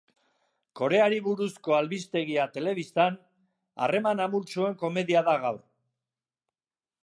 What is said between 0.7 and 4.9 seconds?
Koreari buruzko albistegia telebistan, harreman amultsuen